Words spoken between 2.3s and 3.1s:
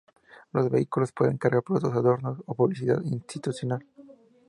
o publicidad